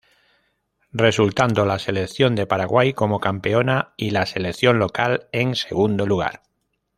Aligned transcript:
Resultando 0.93 1.63
la 1.63 1.77
selección 1.77 2.33
de 2.33 2.47
Paraguay 2.47 2.91
como 2.91 3.19
campeona 3.19 3.93
y 3.97 4.09
la 4.09 4.25
selección 4.25 4.79
local 4.79 5.27
en 5.31 5.53
segundo 5.55 6.07
lugar. 6.07 6.41